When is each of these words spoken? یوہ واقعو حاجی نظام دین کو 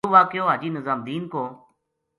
یوہ 0.03 0.13
واقعو 0.17 0.49
حاجی 0.51 0.69
نظام 0.77 0.99
دین 1.07 1.23
کو 1.31 1.43